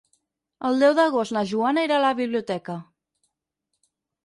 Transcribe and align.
El 0.69 0.79
deu 0.83 0.95
d'agost 0.99 1.35
na 1.35 1.43
Joana 1.51 1.85
irà 1.89 1.99
a 2.03 2.05
la 2.05 2.15
biblioteca. 2.23 2.81